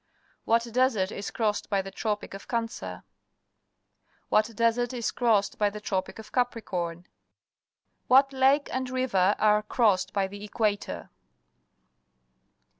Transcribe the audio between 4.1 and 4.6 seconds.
What